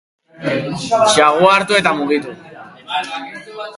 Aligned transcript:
Xagua 1.15 1.51
hartu 1.57 1.77
eta 1.81 1.93
mugitu. 1.99 2.35